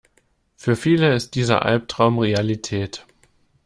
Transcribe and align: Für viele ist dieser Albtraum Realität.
Für 0.55 0.75
viele 0.75 1.13
ist 1.13 1.35
dieser 1.35 1.61
Albtraum 1.63 2.17
Realität. 2.17 3.05